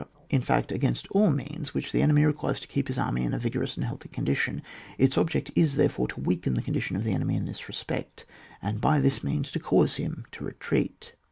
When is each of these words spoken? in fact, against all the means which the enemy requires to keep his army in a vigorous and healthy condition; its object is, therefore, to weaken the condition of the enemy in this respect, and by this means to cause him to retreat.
in 0.31 0.41
fact, 0.41 0.71
against 0.71 1.05
all 1.11 1.25
the 1.29 1.35
means 1.37 1.75
which 1.75 1.91
the 1.91 2.01
enemy 2.01 2.25
requires 2.25 2.59
to 2.59 2.67
keep 2.67 2.87
his 2.87 2.97
army 2.97 3.23
in 3.23 3.35
a 3.35 3.37
vigorous 3.37 3.77
and 3.77 3.85
healthy 3.85 4.09
condition; 4.09 4.63
its 4.97 5.15
object 5.15 5.51
is, 5.55 5.75
therefore, 5.75 6.07
to 6.07 6.19
weaken 6.19 6.55
the 6.55 6.61
condition 6.63 6.95
of 6.95 7.03
the 7.03 7.13
enemy 7.13 7.35
in 7.35 7.45
this 7.45 7.67
respect, 7.67 8.25
and 8.63 8.81
by 8.81 8.99
this 8.99 9.23
means 9.23 9.51
to 9.51 9.59
cause 9.59 9.97
him 9.97 10.25
to 10.31 10.43
retreat. 10.43 11.13